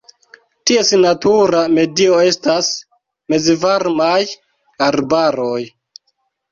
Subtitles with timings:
[0.69, 2.73] Ties natura medio estas
[3.35, 4.19] mezvarmaj
[4.91, 5.63] arbaroj.